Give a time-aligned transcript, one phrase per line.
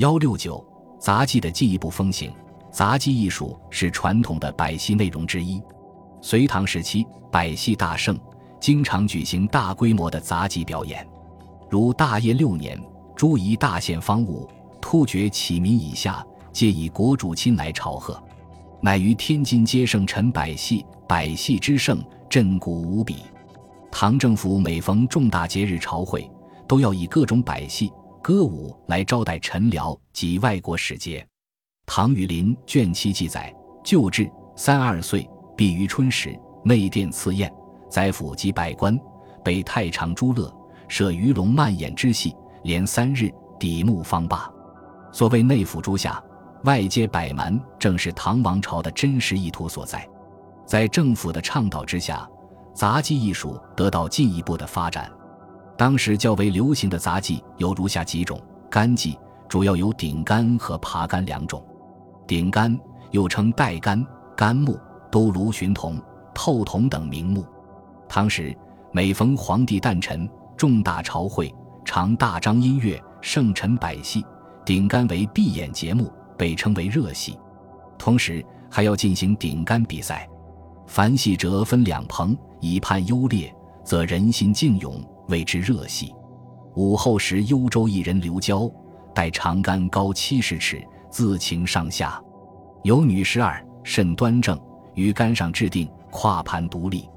[0.00, 0.66] 幺六九
[0.98, 2.32] 杂技的进一步风行，
[2.72, 5.62] 杂技艺术是传统的百戏内容之一。
[6.22, 8.18] 隋唐时期，百戏大盛，
[8.58, 11.06] 经常举行大规模的杂技表演。
[11.68, 12.80] 如大业六年，
[13.14, 14.48] 朱仪大献方物，
[14.80, 18.18] 突厥启民以下，皆以国主亲来朝贺，
[18.80, 23.16] 乃于天津皆盛陈百戏，百戏之盛，震古无比。
[23.90, 26.26] 唐政府每逢重大节日朝会，
[26.66, 27.92] 都要以各种百戏。
[28.22, 31.26] 歌舞来招待臣僚及外国使节。
[31.86, 37.52] 唐雨林卷七记载：旧制三二岁，必于春时，内殿赐宴，
[37.88, 38.98] 宰府及百官，
[39.42, 40.52] 备太常诸乐，
[40.86, 44.48] 设鱼龙漫演之戏，连三日，抵幕方罢。
[45.12, 46.22] 所谓内府诸夏，
[46.64, 50.06] 外接百蛮，正是唐王朝的真实意图所在。
[50.66, 52.28] 在政府的倡导之下，
[52.74, 55.10] 杂技艺术得到进一步的发展。
[55.80, 58.38] 当时较为流行的杂技有如下几种：
[58.70, 61.64] 干技主要有顶杆和爬杆两种。
[62.26, 62.78] 顶杆
[63.12, 64.06] 又称带杆、
[64.36, 64.78] 杆木、
[65.10, 65.98] 都卢寻铜、
[66.34, 67.46] 透铜等名目。
[68.10, 68.54] 当时
[68.92, 71.50] 每逢皇帝诞辰、重大朝会，
[71.82, 74.22] 常大张音乐、盛陈百戏，
[74.66, 77.38] 顶杆为闭眼节目，被称为热戏。
[77.96, 80.28] 同时还要进行顶杆比赛，
[80.86, 83.50] 凡戏者分两棚，以判优劣，
[83.82, 85.02] 则人心竞勇。
[85.28, 86.14] 谓之热戏。
[86.76, 88.70] 午后时，幽州一人刘娇，
[89.14, 92.22] 带长杆高七十尺，自擎上下，
[92.84, 94.58] 有女十二，甚端正，
[94.94, 97.08] 于杆上制定，跨盘独立。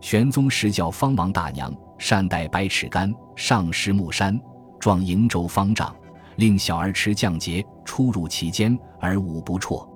[0.00, 4.40] 玄宗时教方王大娘，善带百尺杆，上施木山，
[4.78, 5.94] 撞瀛洲方丈，
[6.36, 9.88] 令小儿持降节，出入其间，而舞不辍。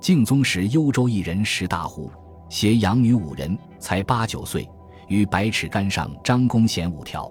[0.00, 2.10] 敬宗时，幽州一人石大虎，
[2.48, 4.68] 携养女五人，才八九岁。
[5.08, 7.30] 于百尺竿上张弓弦五条，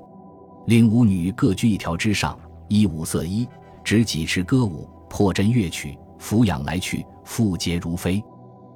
[0.68, 3.48] 令舞女各居一条之上，衣五色衣，
[3.84, 8.24] 执几尺歌舞，破阵乐曲，俯仰来去，复节如飞。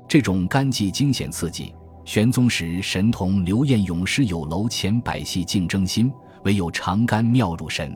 [0.08, 1.74] 这种干技惊险刺激。
[2.06, 6.10] 玄宗时神童刘彦咏诗有楼前百戏竞争心，
[6.46, 7.94] 唯有长杆妙入神。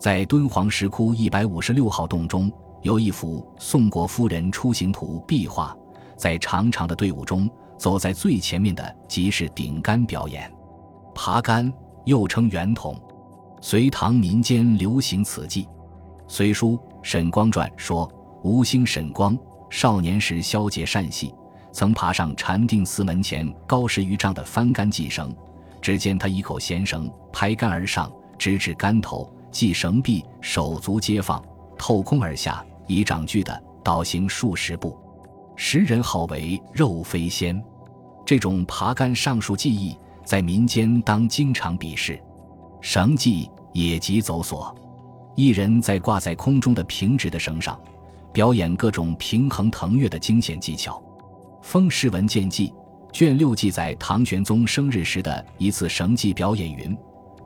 [0.00, 2.50] 在敦煌石窟一百五十六号洞中，
[2.80, 5.76] 有一幅宋国夫人出行图壁画，
[6.16, 7.46] 在长长的队伍中。
[7.76, 10.50] 走在最前面的即是顶杆表演，
[11.14, 11.72] 爬杆
[12.04, 13.00] 又称圆筒。
[13.60, 15.64] 隋唐民间流行此技，
[16.28, 18.10] 《隋书·沈光传》说：
[18.42, 19.38] 吴兴沈光
[19.70, 21.34] 少年时消节善戏，
[21.72, 25.34] 曾爬上禅定寺门前高十余丈的翻杆系绳。
[25.80, 31.42] 只见他一口弦绳拍杆而上，直至杆头，系绳臂，手足皆放，
[31.76, 34.98] 透空而下，以掌距的倒行数十步。
[35.56, 37.62] 时人号为肉飞仙，
[38.24, 42.20] 这种爬杆上树技艺在民间当经常比试。
[42.80, 44.74] 绳技也即走索，
[45.36, 47.78] 一人在挂在空中的平直的绳上，
[48.32, 50.96] 表演各种平衡腾跃的惊险技巧。
[51.62, 52.68] 《风诗文见记》
[53.12, 56.96] 卷六记载唐玄宗生日时的一次绳技表演云：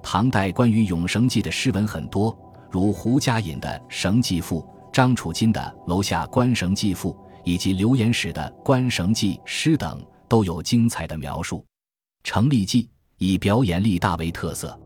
[0.03, 2.37] 唐代关于咏绳技的诗文很多，
[2.71, 7.13] 如胡家隐的《绳记赋》，张楚金的《楼下观绳记赋》。
[7.49, 11.65] 以及刘言史的《关绳记》诗等都有精彩的描述。
[12.23, 14.79] 成立记以表演力大为特色。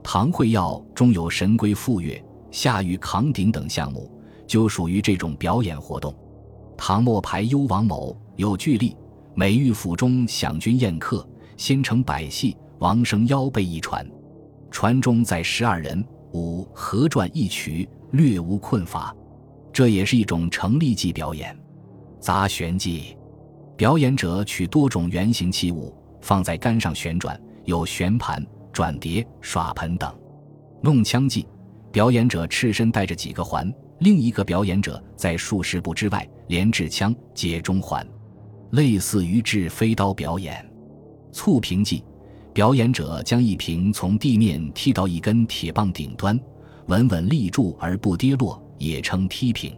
[0.00, 4.08] 唐会要中有神龟赴月、下狱扛鼎等项目，
[4.46, 6.14] 就属于这种表演活动。
[6.76, 8.96] 唐末牌幽王某有巨力，
[9.34, 14.08] 每遇府中享军宴客，先成百戏，王生腰背一船，
[14.70, 19.12] 船中载十二人，舞合转一曲，略无困乏。
[19.72, 21.58] 这也是一种成立技表演。
[22.24, 23.14] 杂旋技，
[23.76, 28.42] 表演者取多种圆形器物放在杆上旋转，有旋盘、
[28.72, 30.10] 转碟、耍盆等。
[30.80, 31.46] 弄枪技，
[31.92, 38.06] 表演者赤身带着几个环，另一个表演者在数十步之外连掷枪接中环，
[38.70, 40.66] 类似于掷飞刀表演。
[41.30, 42.02] 促平技，
[42.54, 46.40] 表演者将一瓶从地面踢到一根铁棒顶端，
[46.86, 49.76] 稳稳立住而不跌落，也称踢平。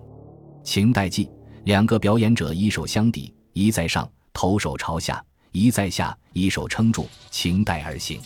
[0.63, 1.29] 情带技。
[1.67, 5.21] 两个表演者一手相抵，一在上，头手朝下；
[5.51, 8.21] 一在下，一手撑住，擎带而行。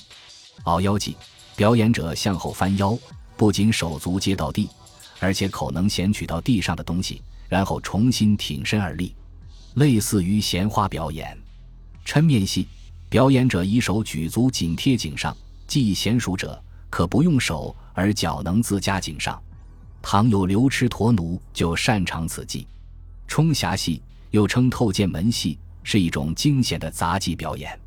[0.65, 1.17] 熬腰技，
[1.57, 2.99] 表演者向后翻腰，
[3.39, 4.69] 不仅手足接到地，
[5.21, 9.15] 而且口能衔取到地上的东西，然后重新挺身而立，
[9.77, 11.35] 类似于闲花表演。
[12.05, 12.69] 抻面戏，
[13.09, 15.35] 表演者以手举足紧贴颈上，
[15.67, 19.43] 技娴熟者可不用手，而脚能自加颈上。
[20.03, 22.67] 唐有刘痴驼奴就擅长此技。
[23.31, 27.79] 冲匣戏又称透剑门戏，是一种惊险的杂技表演。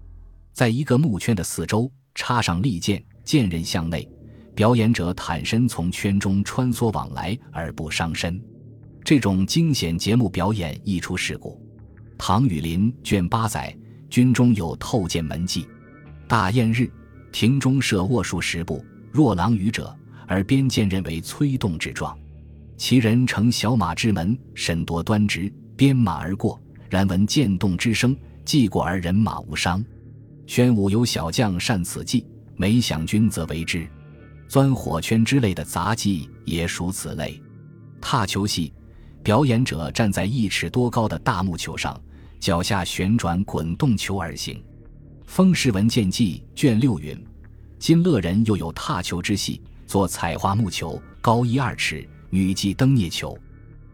[0.54, 4.10] 在一个木圈的四周插上利剑，剑刃向内，
[4.56, 8.42] 表演者坦身从圈中穿梭往来而不伤身。
[9.04, 11.62] 这种惊险节目表演易出事故。
[12.18, 13.76] 唐雨林卷八载，
[14.10, 15.68] 军中有透剑门迹。
[16.26, 16.90] 大宴日，
[17.34, 18.82] 庭中设卧数十步，
[19.12, 19.94] 若狼语者，
[20.26, 22.18] 而边见人为催动之状。
[22.76, 26.62] 其人乘小马之门，审夺端直，鞭马而过。
[26.90, 28.16] 然闻剑动之声，
[28.46, 29.84] 既过而人马无伤。
[30.46, 33.88] 宣武有小将善此计，每想君则为之。
[34.48, 37.42] 钻火圈之类的杂技也属此类。
[38.00, 38.72] 踏球戏，
[39.24, 42.00] 表演者站在一尺多高的大木球上，
[42.40, 44.56] 脚下旋转滚动球而行。
[45.26, 47.18] 《风氏文见记》卷六云：
[47.80, 53.38] 今乐人又有踏球之戏，作彩画木球，高一二尺，女技登蹑球，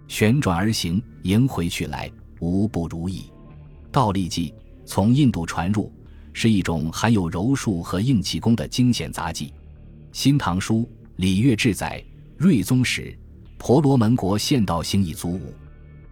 [0.07, 2.09] 旋转而行，迎回去来。
[2.39, 3.25] 无不如意。
[3.91, 4.53] 倒立技
[4.85, 5.91] 从印度传入，
[6.31, 9.47] 是一种含有柔术和硬气功的惊险杂技。
[10.13, 10.83] 《新唐书·
[11.17, 12.01] 礼乐志》载：
[12.37, 13.13] 睿宗时，
[13.57, 15.53] 婆罗门国献道行以足舞，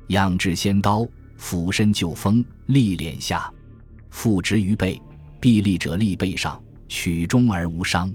[0.08, 1.08] 仰制仙刀，
[1.38, 3.50] 俯身就风，立脸下，
[4.10, 5.02] 复直于背，
[5.40, 8.14] 臂立者立背上，曲终而无伤。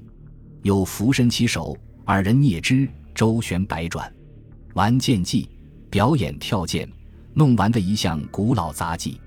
[0.61, 1.75] 有俯身其手，
[2.05, 4.13] 二人啮之，周旋百转。
[4.75, 5.49] 玩剑技
[5.91, 6.89] 表演跳剑。
[7.35, 9.19] 弄完的一项古老杂技，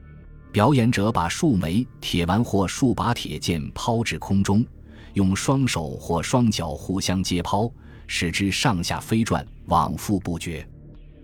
[0.51, 4.63] 表演者把数枚铁丸或数把铁剑抛至空中，
[5.15, 7.67] 用双手或双脚互相接抛，
[8.05, 10.63] 使之上下飞转，往复不绝。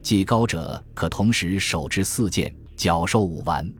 [0.01, 3.71] 技高者可同时手执四剑，脚受五丸。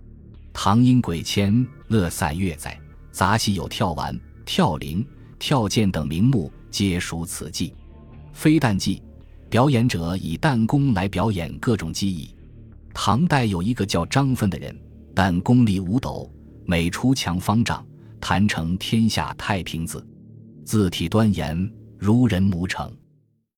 [0.54, 2.80] 唐英鬼签乐散乐在
[3.12, 5.04] 杂戏有跳丸、跳铃、
[5.40, 7.74] 跳剑等名目，皆属此技。
[8.42, 9.00] 飞弹技，
[9.52, 12.36] 表演者以弹弓来表演各种技艺。
[12.92, 14.76] 唐代有一个叫张芬的人，
[15.14, 16.28] 弹功力五斗，
[16.66, 17.86] 每出强方丈，
[18.20, 20.04] 弹成天下太平字，
[20.66, 22.92] 字体端严，如人模成。